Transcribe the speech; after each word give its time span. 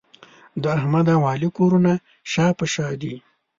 د 0.61 0.63
احمد 0.77 1.07
او 1.15 1.21
علي 1.31 1.49
کورونه 1.57 1.91
شا 2.31 2.47
په 2.59 2.65
شا 2.73 2.87
دي. 3.01 3.15